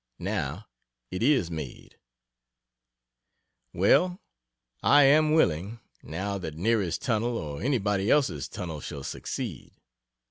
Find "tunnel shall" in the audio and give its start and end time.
8.49-9.03